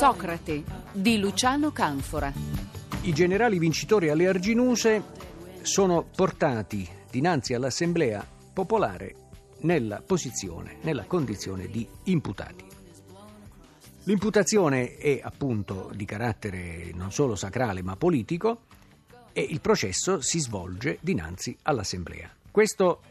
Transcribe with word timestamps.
Socrate 0.00 0.64
di 0.92 1.18
Luciano 1.18 1.72
Canfora. 1.72 2.32
I 3.02 3.12
generali 3.12 3.58
vincitori 3.58 4.08
alle 4.08 4.28
Arginuse 4.28 5.02
sono 5.60 6.08
portati 6.16 6.88
dinanzi 7.10 7.52
all'Assemblea 7.52 8.26
popolare 8.54 9.14
nella 9.58 10.00
posizione, 10.00 10.78
nella 10.84 11.04
condizione 11.04 11.66
di 11.66 11.86
imputati. 12.04 12.64
L'imputazione 14.04 14.96
è 14.96 15.20
appunto 15.22 15.90
di 15.94 16.06
carattere 16.06 16.92
non 16.94 17.12
solo 17.12 17.34
sacrale 17.34 17.82
ma 17.82 17.94
politico 17.94 18.62
e 19.34 19.42
il 19.42 19.60
processo 19.60 20.22
si 20.22 20.40
svolge 20.40 20.96
dinanzi 21.02 21.54
all'Assemblea. 21.64 22.34
Questo 22.50 23.02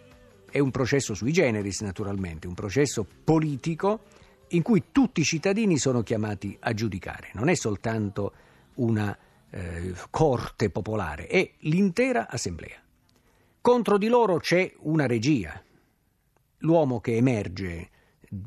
è 0.50 0.58
un 0.58 0.72
processo 0.72 1.14
sui 1.14 1.32
generis 1.32 1.82
naturalmente, 1.82 2.48
un 2.48 2.56
processo 2.56 3.06
politico 3.24 4.06
in 4.50 4.62
cui 4.62 4.86
tutti 4.92 5.22
i 5.22 5.26
cittadini 5.26 5.78
sono 5.78 6.02
chiamati 6.04 6.56
a 6.60 6.74
giudicare. 6.74 7.30
Non 7.34 7.50
è 7.50 7.56
soltanto 7.56 8.34
una 8.76 9.18
eh, 9.50 9.94
corte 10.10 10.70
popolare, 10.70 11.28
è 11.28 11.52
l'intera 11.60 12.28
assemblea. 12.30 12.82
Contro 13.62 13.98
di 13.98 14.08
loro 14.08 14.38
c'è 14.38 14.74
una 14.80 15.06
regia. 15.06 15.62
L'uomo 16.60 17.00
che 17.00 17.16
emerge 17.16 17.90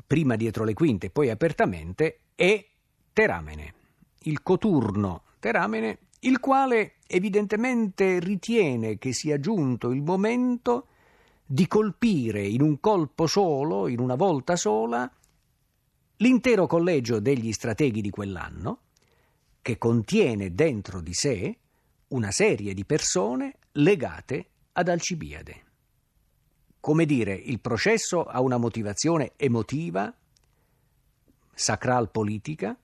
prima 0.05 0.35
dietro 0.35 0.63
le 0.63 0.73
quinte 0.73 1.07
e 1.07 1.09
poi 1.09 1.29
apertamente 1.29 2.19
è 2.35 2.65
Teramene, 3.11 3.73
il 4.23 4.41
coturno 4.41 5.23
Teramene, 5.39 5.99
il 6.21 6.39
quale 6.39 6.95
evidentemente 7.05 8.19
ritiene 8.19 8.97
che 8.97 9.13
sia 9.13 9.39
giunto 9.39 9.91
il 9.91 10.01
momento 10.01 10.87
di 11.45 11.67
colpire 11.67 12.41
in 12.41 12.61
un 12.61 12.79
colpo 12.79 13.27
solo, 13.27 13.87
in 13.87 13.99
una 13.99 14.15
volta 14.15 14.55
sola, 14.55 15.11
l'intero 16.17 16.67
collegio 16.67 17.19
degli 17.19 17.51
strateghi 17.51 18.01
di 18.01 18.09
quell'anno, 18.09 18.79
che 19.61 19.77
contiene 19.77 20.53
dentro 20.53 21.01
di 21.01 21.13
sé 21.13 21.57
una 22.09 22.31
serie 22.31 22.73
di 22.73 22.85
persone 22.85 23.55
legate 23.73 24.47
ad 24.73 24.87
Alcibiade. 24.89 25.63
Come 26.79 27.05
dire, 27.05 27.33
il 27.33 27.59
processo 27.59 28.25
ha 28.25 28.41
una 28.41 28.57
motivazione 28.57 29.33
emotiva, 29.37 30.13
sacral 31.53 32.11
politica, 32.11 32.77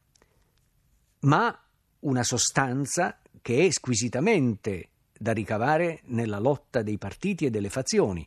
ma 1.21 1.63
una 1.99 2.23
sostanza 2.23 3.19
che 3.41 3.65
è 3.65 3.71
squisitamente 3.71 4.89
da 5.17 5.33
ricavare 5.33 6.01
nella 6.05 6.39
lotta 6.39 6.81
dei 6.81 6.97
partiti 6.97 7.45
e 7.45 7.49
delle 7.49 7.69
fazioni, 7.69 8.25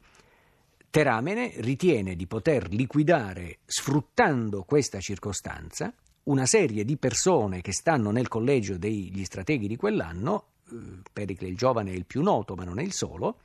Teramene 0.92 1.54
ritiene 1.56 2.14
di 2.14 2.26
poter 2.26 2.68
liquidare, 2.68 3.60
sfruttando 3.64 4.62
questa 4.64 5.00
circostanza, 5.00 5.90
una 6.24 6.44
serie 6.44 6.84
di 6.84 6.98
persone 6.98 7.62
che 7.62 7.72
stanno 7.72 8.10
nel 8.10 8.28
collegio 8.28 8.76
degli 8.76 9.24
strateghi 9.24 9.68
di 9.68 9.76
quell'anno, 9.76 10.48
eh, 10.70 11.00
Pericle 11.10 11.48
il 11.48 11.56
giovane 11.56 11.92
è 11.92 11.94
il 11.94 12.04
più 12.04 12.20
noto, 12.20 12.54
ma 12.56 12.64
non 12.64 12.78
è 12.78 12.82
il 12.82 12.92
solo, 12.92 13.38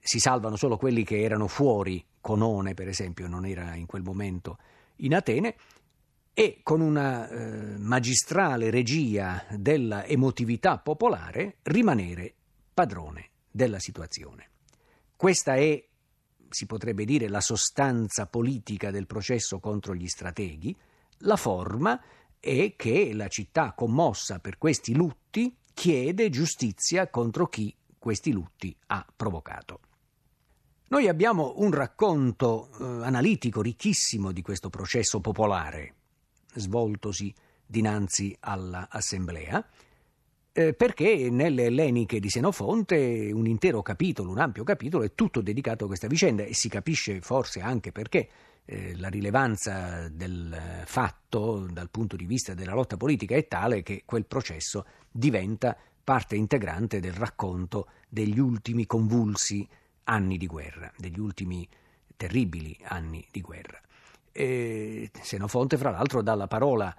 si 0.00 0.18
salvano 0.18 0.56
solo 0.56 0.76
quelli 0.76 1.04
che 1.04 1.22
erano 1.22 1.46
fuori, 1.46 2.04
Conone 2.20 2.74
per 2.74 2.88
esempio 2.88 3.28
non 3.28 3.46
era 3.46 3.76
in 3.76 3.86
quel 3.86 4.02
momento 4.02 4.58
in 4.96 5.14
Atene, 5.14 5.54
e 6.34 6.58
con 6.64 6.80
una 6.80 7.28
eh, 7.28 7.78
magistrale 7.78 8.70
regia 8.70 9.46
della 9.50 10.04
emotività 10.04 10.78
popolare 10.78 11.58
rimanere 11.62 12.34
padrone 12.74 13.28
della 13.48 13.78
situazione. 13.78 14.48
Questa 15.14 15.54
è 15.54 15.87
si 16.50 16.66
potrebbe 16.66 17.04
dire 17.04 17.28
la 17.28 17.40
sostanza 17.40 18.26
politica 18.26 18.90
del 18.90 19.06
processo 19.06 19.60
contro 19.60 19.94
gli 19.94 20.08
strateghi, 20.08 20.76
la 21.22 21.36
forma 21.36 22.00
è 22.40 22.74
che 22.76 23.12
la 23.12 23.28
città 23.28 23.72
commossa 23.72 24.38
per 24.38 24.58
questi 24.58 24.94
lutti 24.94 25.56
chiede 25.74 26.30
giustizia 26.30 27.08
contro 27.08 27.46
chi 27.48 27.74
questi 27.98 28.32
lutti 28.32 28.74
ha 28.86 29.06
provocato. 29.14 29.80
Noi 30.88 31.06
abbiamo 31.06 31.54
un 31.56 31.70
racconto 31.70 32.70
eh, 32.70 32.84
analitico 33.04 33.60
ricchissimo 33.60 34.32
di 34.32 34.40
questo 34.40 34.70
processo 34.70 35.20
popolare 35.20 35.94
svoltosi 36.54 37.32
dinanzi 37.66 38.34
all'assemblea 38.40 39.64
eh, 40.58 40.74
perché 40.74 41.30
nelle 41.30 41.66
Elleniche 41.66 42.18
di 42.18 42.28
Senofonte 42.28 43.30
un 43.32 43.46
intero 43.46 43.80
capitolo, 43.80 44.32
un 44.32 44.38
ampio 44.38 44.64
capitolo, 44.64 45.04
è 45.04 45.14
tutto 45.14 45.40
dedicato 45.40 45.84
a 45.84 45.86
questa 45.86 46.08
vicenda 46.08 46.42
e 46.42 46.52
si 46.52 46.68
capisce 46.68 47.20
forse 47.20 47.60
anche 47.60 47.92
perché 47.92 48.28
eh, 48.64 48.96
la 48.96 49.06
rilevanza 49.06 50.08
del 50.08 50.82
fatto 50.84 51.68
dal 51.70 51.90
punto 51.90 52.16
di 52.16 52.26
vista 52.26 52.54
della 52.54 52.74
lotta 52.74 52.96
politica 52.96 53.36
è 53.36 53.46
tale 53.46 53.84
che 53.84 54.02
quel 54.04 54.26
processo 54.26 54.84
diventa 55.08 55.76
parte 56.02 56.34
integrante 56.34 56.98
del 56.98 57.12
racconto 57.12 57.90
degli 58.08 58.40
ultimi 58.40 58.84
convulsi 58.84 59.64
anni 60.04 60.38
di 60.38 60.48
guerra, 60.48 60.92
degli 60.96 61.20
ultimi 61.20 61.68
terribili 62.16 62.76
anni 62.82 63.24
di 63.30 63.42
guerra. 63.42 63.80
E 64.32 65.08
Senofonte, 65.20 65.76
fra 65.76 65.90
l'altro, 65.90 66.20
dà 66.20 66.34
la 66.34 66.48
parola 66.48 66.92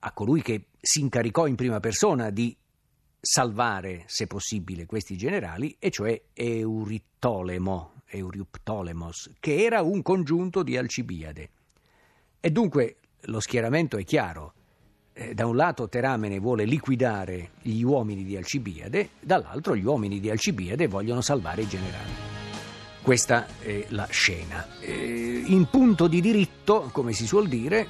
a 0.00 0.12
colui 0.12 0.42
che 0.42 0.66
si 0.80 1.00
incaricò 1.00 1.48
in 1.48 1.56
prima 1.56 1.80
persona 1.80 2.30
di 2.30 2.56
salvare, 3.20 4.04
se 4.06 4.26
possibile, 4.26 4.86
questi 4.86 5.16
generali, 5.16 5.74
e 5.78 5.90
cioè 5.90 6.20
Euritolemo, 6.32 7.92
Euriuptolemos, 8.06 9.32
che 9.40 9.64
era 9.64 9.82
un 9.82 10.02
congiunto 10.02 10.62
di 10.62 10.76
Alcibiade. 10.76 11.50
E 12.40 12.50
dunque 12.50 12.96
lo 13.22 13.40
schieramento 13.40 13.96
è 13.96 14.04
chiaro. 14.04 14.54
Eh, 15.12 15.34
da 15.34 15.46
un 15.46 15.56
lato 15.56 15.88
Teramene 15.88 16.38
vuole 16.38 16.64
liquidare 16.64 17.50
gli 17.60 17.82
uomini 17.82 18.24
di 18.24 18.36
Alcibiade, 18.36 19.10
dall'altro 19.20 19.74
gli 19.74 19.84
uomini 19.84 20.20
di 20.20 20.30
Alcibiade 20.30 20.86
vogliono 20.86 21.20
salvare 21.20 21.62
i 21.62 21.68
generali. 21.68 22.12
Questa 23.02 23.46
è 23.60 23.86
la 23.88 24.06
scena. 24.10 24.66
Eh, 24.80 25.42
in 25.46 25.66
punto 25.70 26.06
di 26.06 26.20
diritto, 26.20 26.90
come 26.92 27.12
si 27.12 27.26
suol 27.26 27.48
dire, 27.48 27.88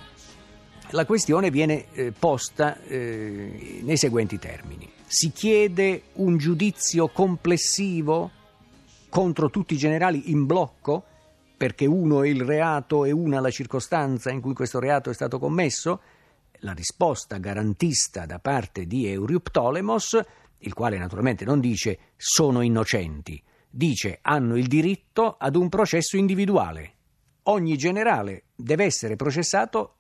la 0.91 1.05
questione 1.05 1.50
viene 1.50 1.93
eh, 1.93 2.12
posta 2.12 2.78
nei 2.88 3.97
seguenti 3.97 4.38
termini. 4.38 4.97
Si 5.10 5.32
chiede 5.32 6.02
un 6.16 6.36
giudizio 6.36 7.08
complessivo 7.08 8.30
contro 9.08 9.48
tutti 9.48 9.72
i 9.72 9.78
generali 9.78 10.30
in 10.30 10.44
blocco, 10.44 11.02
perché 11.56 11.86
uno 11.86 12.22
è 12.22 12.28
il 12.28 12.42
reato 12.42 13.06
e 13.06 13.10
una 13.10 13.41
la 13.41 13.48
circostanza 13.48 14.30
in 14.30 14.42
cui 14.42 14.52
questo 14.52 14.78
reato 14.78 15.08
è 15.08 15.14
stato 15.14 15.38
commesso? 15.38 16.02
La 16.58 16.72
risposta 16.72 17.38
garantista 17.38 18.26
da 18.26 18.38
parte 18.38 18.84
di 18.86 19.06
Euriuptolemos, 19.06 20.20
il 20.58 20.74
quale 20.74 20.98
naturalmente 20.98 21.46
non 21.46 21.58
dice 21.58 21.98
sono 22.14 22.60
innocenti, 22.60 23.42
dice 23.70 24.19
hanno 24.20 24.58
il 24.58 24.66
diritto 24.66 25.36
ad 25.38 25.56
un 25.56 25.70
processo 25.70 26.19
individuale. 26.19 26.92
Ogni 27.44 27.78
generale 27.78 28.42
deve 28.54 28.84
essere 28.84 29.16
processato 29.16 29.94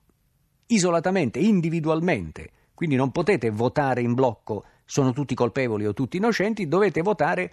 isolatamente, 0.66 1.38
individualmente. 1.38 2.50
Quindi 2.74 2.94
non 2.94 3.10
potete 3.10 3.48
votare 3.48 4.02
in 4.02 4.12
blocco 4.12 4.64
sono 4.90 5.12
tutti 5.12 5.34
colpevoli 5.34 5.84
o 5.84 5.92
tutti 5.92 6.16
innocenti, 6.16 6.66
dovete 6.66 7.02
votare 7.02 7.52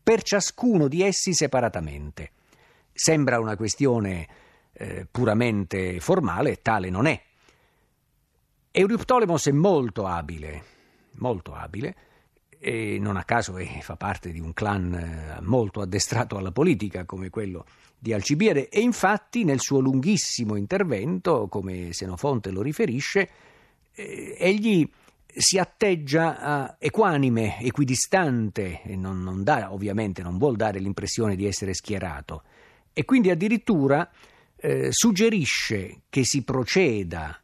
per 0.00 0.22
ciascuno 0.22 0.86
di 0.86 1.02
essi 1.02 1.34
separatamente. 1.34 2.30
Sembra 2.92 3.40
una 3.40 3.56
questione 3.56 4.28
eh, 4.72 5.08
puramente 5.10 5.98
formale, 5.98 6.62
tale 6.62 6.88
non 6.88 7.06
è. 7.06 7.20
Euriptolemos 8.70 9.48
è 9.48 9.50
molto 9.50 10.06
abile, 10.06 10.62
molto 11.16 11.52
abile, 11.52 11.96
e 12.60 12.96
non 13.00 13.16
a 13.16 13.24
caso 13.24 13.56
è, 13.56 13.80
fa 13.80 13.96
parte 13.96 14.30
di 14.30 14.38
un 14.38 14.52
clan 14.52 14.94
eh, 14.94 15.40
molto 15.40 15.80
addestrato 15.80 16.36
alla 16.36 16.52
politica 16.52 17.04
come 17.04 17.28
quello 17.28 17.66
di 17.98 18.12
Alcibiade 18.12 18.68
e 18.68 18.80
infatti 18.80 19.42
nel 19.42 19.58
suo 19.58 19.80
lunghissimo 19.80 20.54
intervento, 20.54 21.48
come 21.48 21.92
Senofonte 21.92 22.50
lo 22.50 22.62
riferisce, 22.62 23.30
eh, 23.92 24.36
egli 24.38 24.88
si 25.38 25.58
atteggia 25.58 26.76
equanime, 26.78 27.60
equidistante, 27.60 28.80
non, 28.96 29.22
non 29.22 29.42
dà, 29.42 29.72
ovviamente 29.72 30.22
non 30.22 30.38
vuol 30.38 30.56
dare 30.56 30.78
l'impressione 30.78 31.36
di 31.36 31.46
essere 31.46 31.74
schierato, 31.74 32.42
e 32.92 33.04
quindi 33.04 33.30
addirittura 33.30 34.10
eh, 34.56 34.88
suggerisce 34.90 36.02
che 36.08 36.24
si 36.24 36.42
proceda 36.42 37.38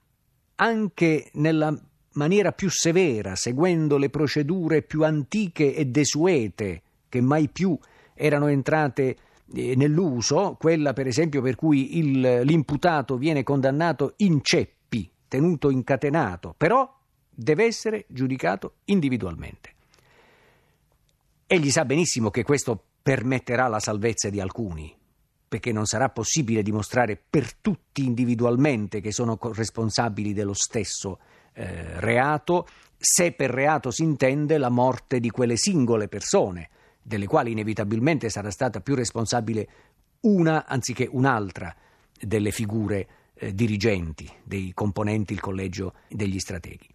anche 0.57 1.31
nella 1.35 1.79
maniera 2.15 2.53
più 2.53 2.71
severa, 2.71 3.37
seguendo 3.37 3.99
le 3.99 4.09
procedure 4.09 4.83
più 4.83 5.05
antiche 5.05 5.75
e 5.75 5.85
desuete 5.87 6.83
che 7.09 7.21
mai 7.21 7.49
più 7.49 7.79
erano 8.15 8.47
entrate 8.47 9.17
eh, 9.55 9.75
nell'uso, 9.77 10.57
quella 10.59 10.95
per 10.95 11.07
esempio 11.07 11.43
per 11.43 11.57
cui 11.57 11.99
il, 11.99 12.41
l'imputato 12.45 13.17
viene 13.17 13.43
condannato 13.43 14.15
in 14.19 14.41
ceppi, 14.43 15.11
tenuto 15.29 15.69
incatenato, 15.69 16.55
però 16.57 17.01
deve 17.35 17.65
essere 17.65 18.05
giudicato 18.09 18.77
individualmente. 18.85 19.71
Egli 21.47 21.71
sa 21.71 21.85
benissimo 21.85 22.31
che 22.31 22.43
questo 22.43 22.83
permetterà 23.03 23.69
la 23.69 23.81
salvezza 23.81 24.31
di 24.31 24.41
alcuni, 24.41 24.95
perché 25.49 25.73
non 25.73 25.85
sarà 25.85 26.09
possibile 26.09 26.63
dimostrare 26.63 27.21
per 27.29 27.55
tutti 27.55 28.05
individualmente 28.05 29.01
che 29.01 29.13
sono 29.13 29.39
responsabili 29.41 30.33
dello 30.33 30.55
stesso 30.55 31.19
eh, 31.53 32.01
reato, 32.01 32.67
se 32.97 33.33
per 33.33 33.51
reato 33.51 33.91
si 33.91 34.03
intende 34.03 34.57
la 34.57 34.71
morte 34.71 35.21
di 35.21 35.29
quelle 35.29 35.57
singole 35.57 36.09
persone, 36.09 36.71
delle 37.03 37.27
quali 37.27 37.51
inevitabilmente 37.51 38.31
sarà 38.31 38.51
stata 38.51 38.81
più 38.81 38.95
responsabile 38.95 39.69
una 40.21 40.67
anziché 40.67 41.09
un'altra 41.11 41.75
delle 42.19 42.53
figure 42.53 43.09
eh, 43.35 43.53
dirigenti, 43.55 44.31
dei 44.45 44.73
componenti 44.73 45.33
il 45.33 45.41
collegio 45.41 45.95
degli 46.09 46.39
strateghi. 46.39 46.89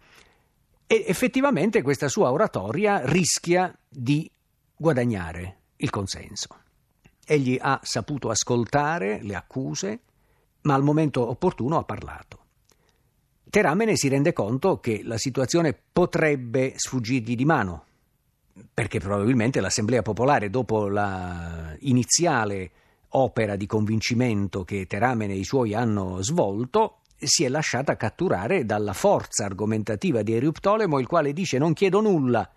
E 0.90 1.04
effettivamente 1.06 1.82
questa 1.82 2.08
sua 2.08 2.32
oratoria 2.32 3.02
rischia 3.04 3.78
di 3.90 4.32
guadagnare 4.74 5.58
il 5.78 5.90
consenso. 5.90 6.48
Egli 7.26 7.58
ha 7.60 7.80
saputo 7.84 8.30
ascoltare 8.30 9.22
le 9.22 9.36
accuse, 9.36 10.00
ma 10.62 10.76
al 10.76 10.84
momento 10.84 11.28
opportuno 11.28 11.78
ha 11.78 11.84
parlato. 11.84 12.46
Teramene 13.50 13.98
si 13.98 14.08
rende 14.08 14.32
conto 14.32 14.80
che 14.80 15.02
la 15.04 15.18
situazione 15.18 15.78
potrebbe 15.92 16.74
sfuggirgli 16.78 17.36
di 17.36 17.46
mano, 17.46 17.84
perché 18.74 19.00
probabilmente 19.00 19.60
l'Assemblea 19.60 20.02
Popolare, 20.02 20.50
dopo 20.50 20.88
la 20.88 21.76
iniziale 21.80 22.72
opera 23.10 23.58
di 23.58 23.66
convincimento 23.66 24.64
che 24.64 24.86
Teramene 24.86 25.34
e 25.34 25.38
i 25.38 25.44
suoi 25.44 25.74
hanno 25.74 26.22
svolto, 26.22 27.00
si 27.20 27.44
è 27.44 27.50
lasciata 27.50 27.98
catturare 27.98 28.66
dalla 28.66 28.94
forza 28.94 29.46
argomentativa 29.46 30.22
di 30.22 30.34
Eriuptolemo, 30.34 31.00
il 31.00 31.08
quale 31.08 31.34
dice 31.34 31.58
non 31.58 31.74
chiedo 31.74 32.02
nulla, 32.02 32.50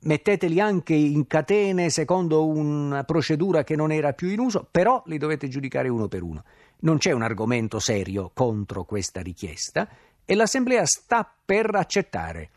metteteli 0.00 0.60
anche 0.60 0.94
in 0.94 1.26
catene 1.26 1.90
secondo 1.90 2.46
una 2.46 3.04
procedura 3.04 3.64
che 3.64 3.74
non 3.74 3.90
era 3.90 4.12
più 4.12 4.28
in 4.28 4.40
uso, 4.40 4.66
però 4.70 5.02
li 5.06 5.18
dovete 5.18 5.48
giudicare 5.48 5.88
uno 5.88 6.08
per 6.08 6.22
uno. 6.22 6.44
Non 6.80 6.98
c'è 6.98 7.12
un 7.12 7.22
argomento 7.22 7.80
serio 7.80 8.30
contro 8.32 8.84
questa 8.84 9.20
richiesta 9.20 9.88
e 10.24 10.34
l'Assemblea 10.34 10.84
sta 10.84 11.28
per 11.44 11.74
accettare. 11.74 12.50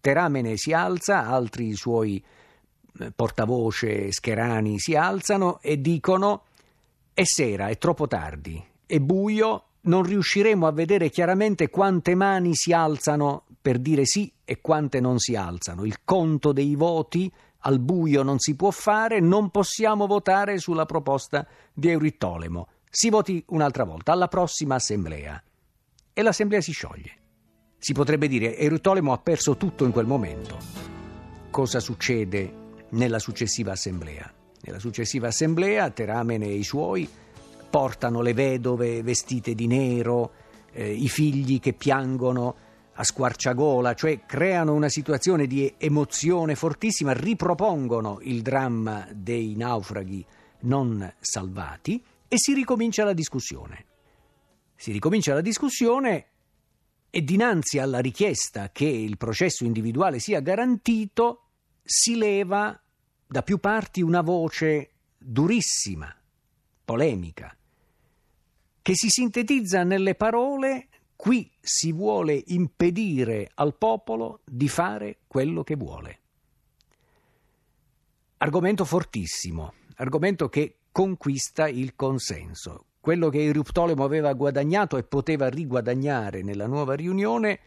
Teramene 0.00 0.56
si 0.56 0.72
alza, 0.72 1.26
altri 1.26 1.74
suoi 1.74 2.22
eh, 2.98 3.10
portavoce 3.10 4.10
scherani 4.12 4.78
si 4.78 4.94
alzano 4.94 5.60
e 5.60 5.80
dicono 5.80 6.44
è 7.12 7.24
sera, 7.24 7.68
è 7.68 7.76
troppo 7.76 8.06
tardi, 8.06 8.64
è 8.86 8.98
buio, 8.98 9.64
non 9.82 10.02
riusciremo 10.02 10.66
a 10.66 10.72
vedere 10.72 11.08
chiaramente 11.08 11.70
quante 11.70 12.14
mani 12.14 12.54
si 12.54 12.72
alzano 12.72 13.44
per 13.60 13.78
dire 13.78 14.04
sì 14.04 14.32
e 14.44 14.60
quante 14.60 15.00
non 15.00 15.18
si 15.18 15.36
alzano. 15.36 15.84
Il 15.84 16.04
conto 16.04 16.52
dei 16.52 16.74
voti 16.74 17.32
al 17.60 17.78
buio 17.78 18.22
non 18.22 18.38
si 18.38 18.56
può 18.56 18.70
fare, 18.70 19.20
non 19.20 19.50
possiamo 19.50 20.06
votare 20.06 20.58
sulla 20.58 20.86
proposta 20.86 21.46
di 21.72 21.88
Eurittolemo. 21.90 22.68
Si 22.88 23.10
voti 23.10 23.42
un'altra 23.48 23.84
volta, 23.84 24.12
alla 24.12 24.28
prossima 24.28 24.76
assemblea. 24.76 25.42
E 26.12 26.22
l'assemblea 26.22 26.60
si 26.60 26.72
scioglie. 26.72 27.18
Si 27.78 27.92
potrebbe 27.92 28.28
dire 28.28 28.56
Eurittolemo 28.56 29.12
ha 29.12 29.18
perso 29.18 29.56
tutto 29.56 29.84
in 29.84 29.92
quel 29.92 30.06
momento. 30.06 30.58
Cosa 31.50 31.80
succede 31.80 32.52
nella 32.90 33.18
successiva 33.18 33.72
assemblea? 33.72 34.30
Nella 34.62 34.78
successiva 34.78 35.28
assemblea 35.28 35.90
Teramene 35.90 36.46
e 36.46 36.54
i 36.54 36.64
suoi 36.64 37.08
portano 37.70 38.20
le 38.20 38.34
vedove 38.34 39.02
vestite 39.02 39.54
di 39.54 39.66
nero, 39.66 40.32
eh, 40.72 40.92
i 40.92 41.08
figli 41.08 41.60
che 41.60 41.72
piangono 41.72 42.54
a 42.92 43.04
squarciagola, 43.04 43.94
cioè 43.94 44.26
creano 44.26 44.74
una 44.74 44.88
situazione 44.90 45.46
di 45.46 45.72
emozione 45.78 46.54
fortissima, 46.54 47.12
ripropongono 47.12 48.18
il 48.22 48.42
dramma 48.42 49.08
dei 49.10 49.54
naufraghi 49.56 50.24
non 50.60 51.10
salvati 51.18 52.02
e 52.28 52.36
si 52.38 52.52
ricomincia 52.52 53.04
la 53.04 53.14
discussione. 53.14 53.86
Si 54.76 54.92
ricomincia 54.92 55.32
la 55.32 55.40
discussione 55.40 56.26
e 57.08 57.22
dinanzi 57.22 57.78
alla 57.78 58.00
richiesta 58.00 58.70
che 58.70 58.84
il 58.84 59.16
processo 59.16 59.64
individuale 59.64 60.18
sia 60.18 60.40
garantito 60.40 61.44
si 61.82 62.16
leva 62.16 62.78
da 63.26 63.42
più 63.42 63.58
parti 63.58 64.02
una 64.02 64.20
voce 64.20 64.90
durissima, 65.18 66.14
polemica, 66.84 67.54
che 68.82 68.94
si 68.94 69.08
sintetizza 69.08 69.82
nelle 69.84 70.14
parole 70.14 70.88
Qui 71.20 71.52
si 71.60 71.92
vuole 71.92 72.42
impedire 72.46 73.50
al 73.56 73.76
popolo 73.76 74.40
di 74.46 74.68
fare 74.70 75.18
quello 75.26 75.62
che 75.62 75.76
vuole. 75.76 76.20
Argomento 78.38 78.86
fortissimo, 78.86 79.74
argomento 79.96 80.48
che 80.48 80.78
conquista 80.90 81.68
il 81.68 81.94
consenso. 81.94 82.86
Quello 83.00 83.28
che 83.28 83.44
Eruptolemo 83.44 84.02
aveva 84.02 84.32
guadagnato 84.32 84.96
e 84.96 85.02
poteva 85.02 85.50
riguadagnare 85.50 86.40
nella 86.40 86.66
nuova 86.66 86.94
riunione 86.94 87.60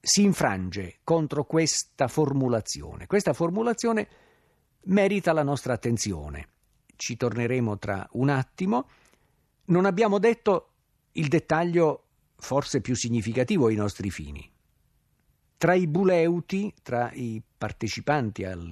si 0.00 0.22
infrange 0.22 1.00
contro 1.04 1.44
questa 1.44 2.08
formulazione. 2.08 3.06
Questa 3.06 3.34
formulazione 3.34 4.08
merita 4.84 5.34
la 5.34 5.42
nostra 5.42 5.74
attenzione. 5.74 6.48
Ci 6.96 7.18
torneremo 7.18 7.76
tra 7.76 8.08
un 8.12 8.30
attimo. 8.30 8.88
Non 9.66 9.84
abbiamo 9.84 10.18
detto 10.18 10.72
il 11.12 11.28
dettaglio 11.28 12.04
forse 12.36 12.80
più 12.80 12.94
significativo 12.94 13.66
ai 13.66 13.74
nostri 13.74 14.10
fini. 14.10 14.48
Tra 15.56 15.74
i 15.74 15.86
buleuti, 15.86 16.72
tra 16.82 17.10
i 17.12 17.42
partecipanti 17.56 18.44
al, 18.44 18.70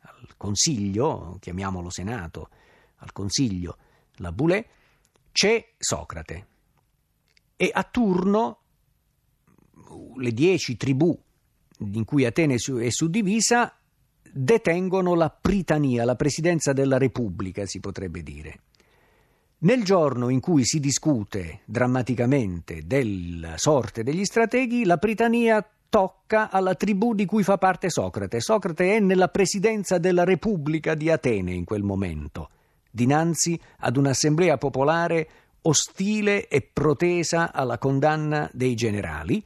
al 0.00 0.28
Consiglio, 0.36 1.36
chiamiamolo 1.40 1.90
Senato, 1.90 2.48
al 2.96 3.12
Consiglio, 3.12 3.76
la 4.16 4.32
Boulé, 4.32 4.66
c'è 5.30 5.74
Socrate. 5.76 6.46
E 7.56 7.70
a 7.72 7.84
turno 7.84 8.60
le 10.16 10.32
dieci 10.32 10.76
tribù 10.76 11.16
in 11.78 12.04
cui 12.04 12.24
Atene 12.24 12.54
è 12.54 12.90
suddivisa 12.90 13.78
detengono 14.22 15.14
la 15.14 15.30
Pritania, 15.30 16.04
la 16.04 16.16
presidenza 16.16 16.72
della 16.72 16.98
Repubblica, 16.98 17.66
si 17.66 17.80
potrebbe 17.80 18.22
dire. 18.22 18.60
Nel 19.66 19.82
giorno 19.82 20.28
in 20.28 20.38
cui 20.38 20.64
si 20.64 20.78
discute 20.78 21.62
drammaticamente 21.64 22.86
della 22.86 23.58
sorte 23.58 24.04
degli 24.04 24.24
strateghi, 24.24 24.84
la 24.84 24.96
Pritania 24.96 25.68
tocca 25.88 26.52
alla 26.52 26.76
tribù 26.76 27.14
di 27.14 27.24
cui 27.24 27.42
fa 27.42 27.58
parte 27.58 27.90
Socrate. 27.90 28.38
Socrate 28.40 28.94
è 28.94 29.00
nella 29.00 29.26
presidenza 29.26 29.98
della 29.98 30.22
Repubblica 30.22 30.94
di 30.94 31.10
Atene 31.10 31.52
in 31.52 31.64
quel 31.64 31.82
momento, 31.82 32.48
dinanzi 32.88 33.60
ad 33.78 33.96
un'assemblea 33.96 34.56
popolare 34.56 35.28
ostile 35.62 36.46
e 36.46 36.62
protesa 36.62 37.52
alla 37.52 37.78
condanna 37.78 38.48
dei 38.52 38.76
generali, 38.76 39.44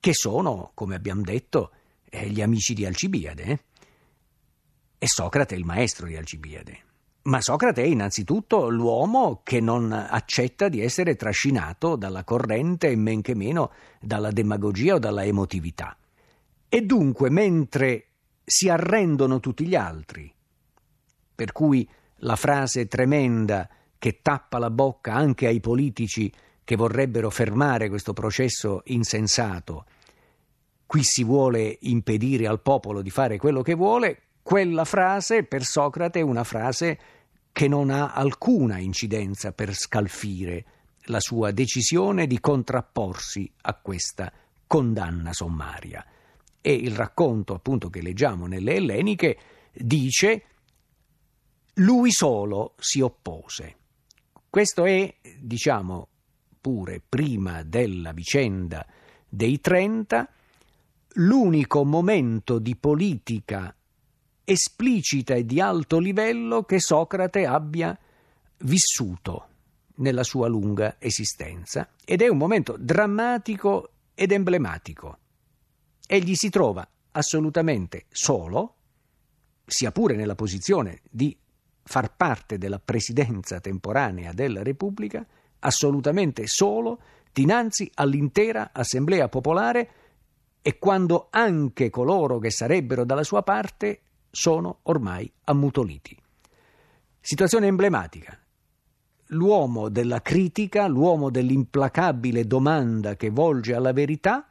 che 0.00 0.14
sono, 0.14 0.72
come 0.74 0.96
abbiamo 0.96 1.22
detto, 1.22 1.70
eh, 2.10 2.28
gli 2.28 2.42
amici 2.42 2.74
di 2.74 2.84
Alcibiade. 2.84 3.42
Eh? 3.44 3.58
E 4.98 5.06
Socrate 5.06 5.54
è 5.54 5.58
il 5.58 5.64
maestro 5.64 6.08
di 6.08 6.16
Alcibiade. 6.16 6.80
Ma 7.26 7.40
Socrate 7.40 7.82
è 7.82 7.86
innanzitutto 7.86 8.68
l'uomo 8.68 9.40
che 9.42 9.60
non 9.60 9.90
accetta 9.90 10.68
di 10.68 10.80
essere 10.80 11.16
trascinato 11.16 11.96
dalla 11.96 12.22
corrente 12.22 12.88
e 12.88 12.94
men 12.94 13.20
che 13.20 13.34
meno 13.34 13.72
dalla 14.00 14.30
demagogia 14.30 14.94
o 14.94 14.98
dalla 15.00 15.24
emotività. 15.24 15.96
E 16.68 16.82
dunque, 16.82 17.28
mentre 17.28 18.10
si 18.44 18.68
arrendono 18.68 19.40
tutti 19.40 19.66
gli 19.66 19.74
altri, 19.74 20.32
per 21.34 21.50
cui 21.50 21.88
la 22.18 22.36
frase 22.36 22.86
tremenda 22.86 23.68
che 23.98 24.20
tappa 24.22 24.58
la 24.58 24.70
bocca 24.70 25.14
anche 25.14 25.48
ai 25.48 25.58
politici 25.58 26.32
che 26.62 26.76
vorrebbero 26.76 27.28
fermare 27.30 27.88
questo 27.88 28.12
processo 28.12 28.82
insensato, 28.84 29.84
qui 30.86 31.02
si 31.02 31.24
vuole 31.24 31.76
impedire 31.80 32.46
al 32.46 32.60
popolo 32.60 33.02
di 33.02 33.10
fare 33.10 33.36
quello 33.36 33.62
che 33.62 33.74
vuole, 33.74 34.25
quella 34.46 34.84
frase 34.84 35.42
per 35.42 35.64
Socrate 35.64 36.20
è 36.20 36.22
una 36.22 36.44
frase 36.44 37.00
che 37.50 37.66
non 37.66 37.90
ha 37.90 38.12
alcuna 38.12 38.78
incidenza 38.78 39.50
per 39.50 39.74
scalfire 39.74 40.64
la 41.06 41.18
sua 41.18 41.50
decisione 41.50 42.28
di 42.28 42.38
contrapporsi 42.38 43.50
a 43.62 43.74
questa 43.74 44.32
condanna 44.68 45.32
sommaria. 45.32 46.06
E 46.60 46.72
il 46.72 46.94
racconto 46.94 47.54
appunto 47.54 47.90
che 47.90 48.00
leggiamo 48.00 48.46
nelle 48.46 48.74
Elleniche 48.74 49.38
dice 49.72 50.44
lui 51.74 52.12
solo 52.12 52.76
si 52.78 53.00
oppose. 53.00 53.76
Questo 54.48 54.84
è, 54.84 55.12
diciamo, 55.40 56.06
pure 56.60 57.02
prima 57.04 57.64
della 57.64 58.12
vicenda 58.12 58.86
dei 59.28 59.60
30, 59.60 60.30
l'unico 61.14 61.84
momento 61.84 62.60
di 62.60 62.76
politica 62.76 63.75
esplicita 64.48 65.34
e 65.34 65.44
di 65.44 65.60
alto 65.60 65.98
livello 65.98 66.62
che 66.62 66.78
Socrate 66.78 67.44
abbia 67.46 67.98
vissuto 68.58 69.48
nella 69.96 70.22
sua 70.22 70.46
lunga 70.46 70.96
esistenza 71.00 71.88
ed 72.04 72.22
è 72.22 72.28
un 72.28 72.36
momento 72.36 72.76
drammatico 72.78 73.90
ed 74.14 74.30
emblematico. 74.30 75.18
Egli 76.06 76.34
si 76.36 76.48
trova 76.48 76.88
assolutamente 77.10 78.04
solo, 78.08 78.74
sia 79.66 79.90
pure 79.90 80.14
nella 80.14 80.36
posizione 80.36 81.00
di 81.10 81.36
far 81.82 82.14
parte 82.14 82.56
della 82.56 82.78
presidenza 82.78 83.58
temporanea 83.58 84.32
della 84.32 84.62
Repubblica, 84.62 85.26
assolutamente 85.58 86.46
solo 86.46 87.00
dinanzi 87.32 87.90
all'intera 87.94 88.70
Assemblea 88.72 89.28
popolare 89.28 89.90
e 90.62 90.78
quando 90.78 91.26
anche 91.30 91.90
coloro 91.90 92.38
che 92.38 92.52
sarebbero 92.52 93.04
dalla 93.04 93.24
sua 93.24 93.42
parte 93.42 94.02
sono 94.30 94.78
ormai 94.82 95.30
ammutoliti. 95.44 96.16
Situazione 97.20 97.66
emblematica. 97.66 98.38
L'uomo 99.30 99.88
della 99.88 100.22
critica, 100.22 100.86
l'uomo 100.86 101.30
dell'implacabile 101.30 102.46
domanda 102.46 103.16
che 103.16 103.30
volge 103.30 103.74
alla 103.74 103.92
verità, 103.92 104.46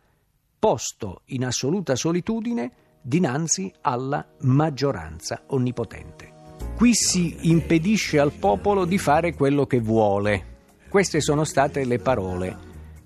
posto 0.59 1.21
in 1.25 1.45
assoluta 1.45 1.95
solitudine 1.95 2.71
dinanzi 3.01 3.71
alla 3.81 4.25
maggioranza 4.41 5.43
onnipotente. 5.47 6.33
Qui 6.75 6.93
si 6.93 7.37
impedisce 7.51 8.19
al 8.19 8.33
popolo 8.33 8.83
di 8.83 8.97
fare 8.97 9.33
quello 9.33 9.65
che 9.65 9.79
vuole. 9.79 10.53
Queste 10.89 11.21
sono 11.21 11.43
state 11.43 11.85
le 11.85 11.99
parole 11.99 12.57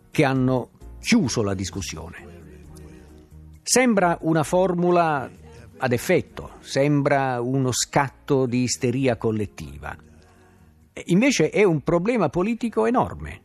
che 0.09 0.23
hanno 0.23 0.69
chiuso 0.99 1.43
la 1.43 1.53
discussione. 1.53 2.27
Sembra 3.61 4.17
una 4.21 4.43
formula 4.43 5.29
ad 5.79 5.93
effetto, 5.93 6.55
sembra 6.59 7.39
uno 7.41 7.71
scatto 7.71 8.45
di 8.45 8.63
isteria 8.63 9.15
collettiva. 9.17 9.95
Invece 11.05 11.49
è 11.49 11.63
un 11.63 11.81
problema 11.81 12.29
politico 12.29 12.85
enorme 12.85 13.41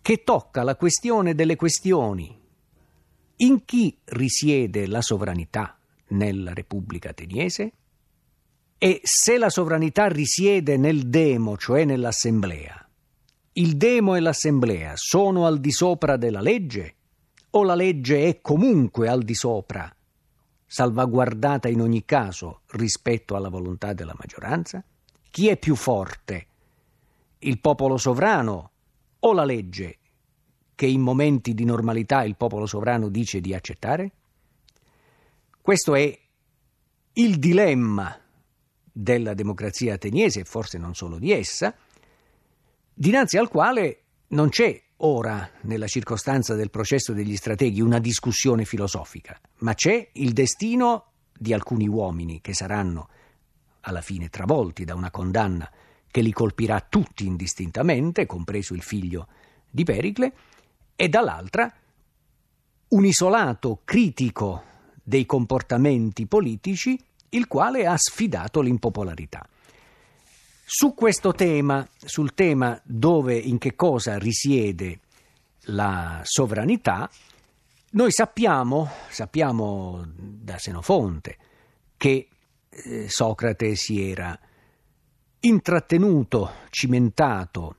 che 0.00 0.22
tocca 0.22 0.62
la 0.62 0.76
questione 0.76 1.34
delle 1.34 1.56
questioni. 1.56 2.40
In 3.36 3.64
chi 3.64 3.98
risiede 4.04 4.86
la 4.86 5.00
sovranità 5.00 5.76
nella 6.08 6.52
Repubblica 6.52 7.10
Ateniese? 7.10 7.72
E 8.78 9.00
se 9.02 9.38
la 9.38 9.48
sovranità 9.48 10.06
risiede 10.06 10.76
nel 10.76 11.08
demo, 11.08 11.56
cioè 11.56 11.84
nell'assemblea, 11.84 12.88
il 13.54 13.76
demo 13.76 14.14
e 14.14 14.20
l'assemblea 14.20 14.92
sono 14.94 15.46
al 15.46 15.58
di 15.58 15.72
sopra 15.72 16.16
della 16.16 16.40
legge? 16.40 16.94
O 17.50 17.62
la 17.64 17.74
legge 17.74 18.28
è 18.28 18.40
comunque 18.40 19.08
al 19.08 19.22
di 19.22 19.34
sopra, 19.34 19.92
salvaguardata 20.66 21.68
in 21.68 21.80
ogni 21.80 22.04
caso 22.04 22.60
rispetto 22.72 23.36
alla 23.36 23.48
volontà 23.48 23.92
della 23.92 24.14
maggioranza? 24.16 24.82
Chi 25.30 25.48
è 25.48 25.56
più 25.56 25.74
forte? 25.74 26.46
Il 27.38 27.60
popolo 27.60 27.96
sovrano 27.96 28.70
o 29.20 29.32
la 29.32 29.44
legge 29.44 29.98
che 30.74 30.86
in 30.86 31.00
momenti 31.00 31.54
di 31.54 31.64
normalità 31.64 32.24
il 32.24 32.36
popolo 32.36 32.66
sovrano 32.66 33.08
dice 33.08 33.40
di 33.40 33.54
accettare? 33.54 34.12
Questo 35.60 35.94
è 35.94 36.18
il 37.14 37.38
dilemma 37.38 38.18
della 38.92 39.34
democrazia 39.34 39.94
ateniese, 39.94 40.40
e 40.40 40.44
forse 40.44 40.78
non 40.78 40.94
solo 40.94 41.18
di 41.18 41.32
essa, 41.32 41.74
dinanzi 42.92 43.36
al 43.36 43.48
quale 43.48 44.02
non 44.28 44.48
c'è 44.48 44.83
ora, 44.98 45.50
nella 45.62 45.86
circostanza 45.86 46.54
del 46.54 46.70
processo 46.70 47.12
degli 47.12 47.36
strateghi, 47.36 47.80
una 47.80 47.98
discussione 47.98 48.64
filosofica, 48.64 49.38
ma 49.58 49.74
c'è 49.74 50.10
il 50.12 50.32
destino 50.32 51.06
di 51.36 51.52
alcuni 51.52 51.88
uomini 51.88 52.40
che 52.40 52.54
saranno 52.54 53.08
alla 53.80 54.00
fine 54.00 54.28
travolti 54.28 54.84
da 54.84 54.94
una 54.94 55.10
condanna 55.10 55.70
che 56.10 56.20
li 56.20 56.32
colpirà 56.32 56.80
tutti 56.80 57.26
indistintamente, 57.26 58.26
compreso 58.26 58.72
il 58.74 58.82
figlio 58.82 59.26
di 59.68 59.82
Pericle, 59.82 60.32
e 60.94 61.08
dall'altra 61.08 61.72
un 62.88 63.04
isolato 63.04 63.80
critico 63.84 64.62
dei 65.02 65.26
comportamenti 65.26 66.26
politici, 66.26 66.98
il 67.30 67.48
quale 67.48 67.84
ha 67.84 67.96
sfidato 67.96 68.60
l'impopolarità. 68.60 69.44
Su 70.66 70.94
questo 70.94 71.32
tema, 71.32 71.86
sul 71.94 72.32
tema 72.32 72.80
dove, 72.84 73.36
in 73.36 73.58
che 73.58 73.74
cosa 73.76 74.16
risiede 74.16 75.00
la 75.66 76.22
sovranità, 76.24 77.08
noi 77.90 78.10
sappiamo, 78.10 78.90
sappiamo 79.10 80.02
da 80.16 80.56
Senofonte 80.56 81.36
che 81.98 82.28
eh, 82.70 83.08
Socrate 83.10 83.76
si 83.76 84.10
era 84.10 84.36
intrattenuto, 85.40 86.50
cimentato, 86.70 87.76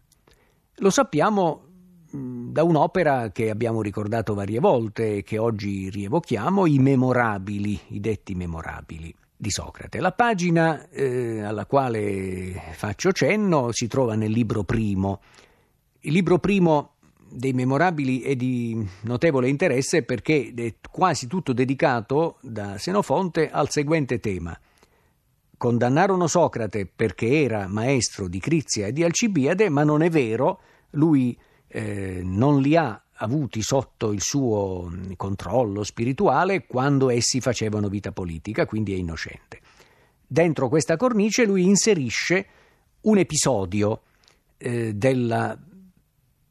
lo 0.75 0.91
sappiamo 0.91 1.63
da 2.11 2.63
un'opera 2.63 3.31
che 3.31 3.49
abbiamo 3.49 3.81
ricordato 3.81 4.35
varie 4.35 4.59
volte 4.59 5.17
e 5.17 5.23
che 5.23 5.39
oggi 5.39 5.89
rievochiamo, 5.89 6.67
i 6.67 6.77
memorabili, 6.77 7.79
i 7.89 7.99
detti 7.99 8.35
memorabili 8.35 9.13
di 9.45 9.51
Socrate. 9.51 9.99
La 9.99 10.11
pagina 10.11 10.89
eh, 10.89 11.41
alla 11.41 11.67
quale 11.67 12.59
faccio 12.73 13.11
cenno 13.11 13.71
si 13.71 13.87
trova 13.87 14.15
nel 14.15 14.31
libro 14.31 14.63
primo. 14.63 15.21
Il 16.01 16.13
libro 16.13 16.39
primo 16.39 16.93
dei 17.29 17.53
memorabili 17.53 18.21
è 18.21 18.35
di 18.35 18.83
notevole 19.01 19.47
interesse 19.47 20.01
perché 20.01 20.51
è 20.55 20.73
quasi 20.89 21.27
tutto 21.27 21.53
dedicato 21.53 22.37
da 22.41 22.79
Senofonte 22.79 23.51
al 23.51 23.69
seguente 23.69 24.19
tema. 24.19 24.57
Condannarono 25.57 26.25
Socrate 26.25 26.87
perché 26.87 27.43
era 27.43 27.67
maestro 27.67 28.27
di 28.27 28.39
Crizia 28.39 28.87
e 28.87 28.93
di 28.93 29.03
Alcibiade, 29.03 29.69
ma 29.69 29.83
non 29.83 30.01
è 30.01 30.09
vero, 30.09 30.59
lui 30.91 31.37
eh, 31.67 32.21
non 32.23 32.61
li 32.61 32.75
ha 32.75 32.99
avuti 33.17 33.61
sotto 33.61 34.11
il 34.11 34.21
suo 34.21 34.91
controllo 35.15 35.83
spirituale 35.83 36.65
quando 36.65 37.09
essi 37.09 37.39
facevano 37.39 37.87
vita 37.87 38.11
politica, 38.11 38.65
quindi 38.65 38.93
è 38.93 38.97
innocente. 38.97 39.59
Dentro 40.27 40.69
questa 40.69 40.97
cornice 40.97 41.45
lui 41.45 41.63
inserisce 41.63 42.47
un 43.01 43.17
episodio 43.17 44.01
eh, 44.57 44.93
della 44.93 45.57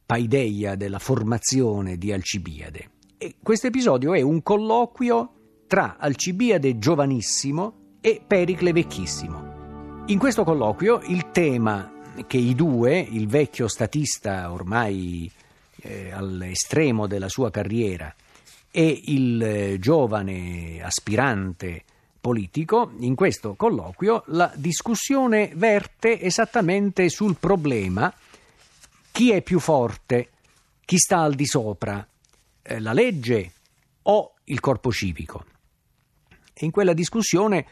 paideia, 0.05 0.75
della 0.75 0.99
formazione 0.99 1.97
di 1.97 2.11
Alcibiade. 2.11 2.89
E 3.17 3.35
questo 3.41 3.67
episodio 3.67 4.13
è 4.13 4.21
un 4.21 4.41
colloquio 4.43 5.31
tra 5.67 5.97
Alcibiade 5.97 6.77
giovanissimo 6.77 7.97
e 8.01 8.21
Pericle 8.25 8.71
vecchissimo. 8.71 10.03
In 10.07 10.19
questo 10.19 10.43
colloquio 10.43 11.01
il 11.07 11.31
tema 11.31 11.91
che 12.27 12.37
i 12.37 12.53
due, 12.53 12.99
il 12.99 13.27
vecchio 13.27 13.67
statista 13.67 14.51
ormai 14.51 15.31
eh, 15.85 16.11
all'estremo 16.11 17.07
della 17.07 17.29
sua 17.29 17.51
carriera 17.51 18.13
e 18.71 19.01
il 19.05 19.41
eh, 19.41 19.79
giovane 19.79 20.81
aspirante 20.83 21.83
politico, 22.19 22.91
in 22.99 23.13
questo 23.15 23.53
colloquio 23.53 24.23
la 24.27 24.51
discussione 24.55 25.51
verte 25.55 26.19
esattamente 26.19 27.07
sul 27.09 27.37
problema 27.39 28.11
chi 29.11 29.31
è 29.31 29.41
più 29.41 29.59
forte, 29.59 30.31
chi 30.83 30.97
sta 30.97 31.19
al 31.19 31.35
di 31.35 31.45
sopra, 31.45 32.05
eh, 32.61 32.79
la 32.79 32.93
legge 32.93 33.51
o 34.03 34.33
il 34.45 34.59
corpo 34.59 34.91
civico. 34.91 35.45
E 36.53 36.65
in 36.65 36.71
quella 36.71 36.93
discussione 36.93 37.65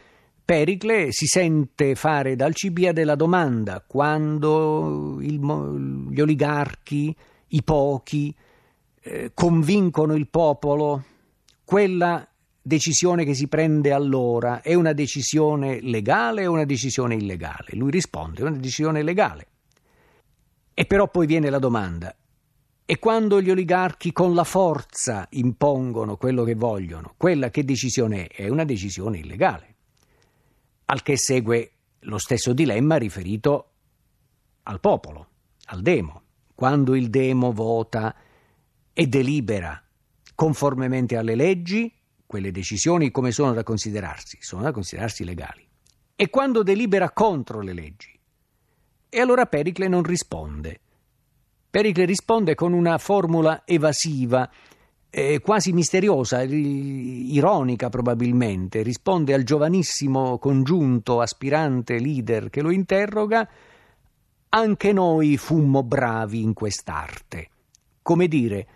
Pericle 0.45 1.11
si 1.11 1.25
sente 1.25 1.95
fare 1.95 2.35
dal 2.35 2.47
Alcibiade 2.47 3.05
la 3.05 3.15
domanda 3.15 3.83
quando 3.85 5.17
il, 5.21 5.39
gli 6.09 6.19
oligarchi 6.19 7.15
i 7.53 7.63
pochi, 7.63 8.33
eh, 9.01 9.31
convincono 9.33 10.15
il 10.15 10.27
popolo, 10.27 11.03
quella 11.63 12.27
decisione 12.61 13.25
che 13.25 13.33
si 13.33 13.47
prende 13.47 13.91
allora 13.91 14.61
è 14.61 14.73
una 14.73 14.93
decisione 14.93 15.81
legale 15.81 16.47
o 16.47 16.51
una 16.51 16.65
decisione 16.65 17.15
illegale? 17.15 17.71
Lui 17.73 17.91
risponde, 17.91 18.39
è 18.39 18.43
una 18.43 18.57
decisione 18.57 19.03
legale. 19.03 19.47
E 20.73 20.85
però 20.85 21.07
poi 21.09 21.27
viene 21.27 21.49
la 21.49 21.59
domanda, 21.59 22.15
e 22.85 22.99
quando 22.99 23.39
gli 23.39 23.51
oligarchi 23.51 24.11
con 24.11 24.33
la 24.33 24.43
forza 24.43 25.27
impongono 25.31 26.17
quello 26.17 26.43
che 26.43 26.55
vogliono, 26.55 27.13
quella 27.17 27.49
che 27.49 27.63
decisione 27.63 28.27
è? 28.27 28.43
È 28.43 28.47
una 28.49 28.65
decisione 28.65 29.19
illegale. 29.19 29.75
Al 30.85 31.03
che 31.03 31.17
segue 31.17 31.71
lo 31.99 32.17
stesso 32.17 32.51
dilemma 32.53 32.97
riferito 32.97 33.69
al 34.63 34.79
popolo, 34.79 35.27
al 35.65 35.81
demo 35.81 36.22
quando 36.63 36.95
il 36.95 37.09
demo 37.09 37.51
vota 37.51 38.15
e 38.93 39.07
delibera 39.07 39.83
conformemente 40.33 41.17
alle 41.17 41.35
leggi, 41.35 41.93
quelle 42.25 42.51
decisioni 42.51 43.11
come 43.11 43.33
sono 43.33 43.51
da 43.51 43.63
considerarsi? 43.63 44.37
Sono 44.39 44.61
da 44.61 44.71
considerarsi 44.71 45.25
legali. 45.25 45.67
E 46.15 46.29
quando 46.29 46.63
delibera 46.63 47.11
contro 47.11 47.59
le 47.59 47.73
leggi? 47.73 48.17
E 49.09 49.19
allora 49.19 49.45
Pericle 49.45 49.89
non 49.89 50.03
risponde. 50.03 50.79
Pericle 51.69 52.05
risponde 52.05 52.55
con 52.55 52.71
una 52.71 52.97
formula 52.97 53.63
evasiva, 53.65 54.49
eh, 55.09 55.41
quasi 55.41 55.73
misteriosa, 55.73 56.43
ironica 56.43 57.89
probabilmente, 57.89 58.83
risponde 58.83 59.33
al 59.33 59.43
giovanissimo 59.43 60.37
congiunto 60.37 61.19
aspirante 61.19 61.99
leader 61.99 62.49
che 62.49 62.61
lo 62.61 62.71
interroga, 62.71 63.49
anche 64.55 64.93
noi 64.93 65.37
fummo 65.37 65.83
bravi 65.83 66.41
in 66.41 66.53
quest'arte. 66.53 67.49
Come 68.01 68.27
dire, 68.27 68.67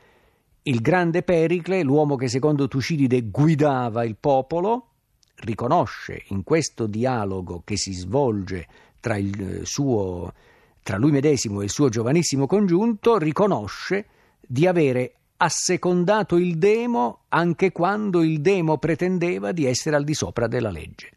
il 0.64 0.82
grande 0.82 1.22
Pericle, 1.22 1.84
l'uomo 1.84 2.16
che 2.16 2.28
secondo 2.28 2.68
Tucidide 2.68 3.22
guidava 3.24 4.04
il 4.04 4.18
popolo, 4.20 4.88
riconosce 5.36 6.24
in 6.30 6.44
questo 6.44 6.88
dialogo 6.88 7.62
che 7.64 7.78
si 7.78 7.94
svolge 7.94 8.68
tra, 9.00 9.18
suo, 9.62 10.34
tra 10.82 10.98
lui 10.98 11.12
medesimo 11.12 11.62
e 11.62 11.66
il 11.66 11.70
suo 11.70 11.90
giovanissimo 11.90 12.48
congiunto, 12.48 13.18
riconosce 13.18 14.08
di 14.42 14.66
avere 14.66 15.14
assecondato 15.38 16.38
il 16.38 16.58
demo 16.58 17.26
anche 17.30 17.72
quando 17.72 18.24
il 18.24 18.42
demo 18.42 18.80
pretendeva 18.80 19.52
di 19.52 19.66
essere 19.66 19.96
al 19.96 20.04
di 20.04 20.16
sopra 20.16 20.48
della 20.48 20.72
legge. 20.72 21.12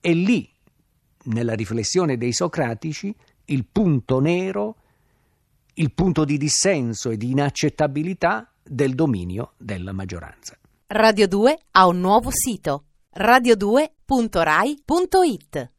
E 0.00 0.12
lì, 0.12 0.50
nella 1.26 1.54
riflessione 1.54 2.16
dei 2.16 2.32
socratici, 2.32 3.14
il 3.52 3.66
punto 3.70 4.18
nero, 4.18 4.76
il 5.74 5.92
punto 5.92 6.24
di 6.24 6.38
dissenso 6.38 7.10
e 7.10 7.18
di 7.18 7.30
inaccettabilità 7.30 8.50
del 8.62 8.94
dominio 8.94 9.52
della 9.58 9.92
maggioranza. 9.92 10.56
Radio 10.86 11.28
2 11.28 11.58
ha 11.72 11.86
un 11.86 12.00
nuovo 12.00 12.30
sito 12.32 12.84
radio2.rai.it 13.14 15.71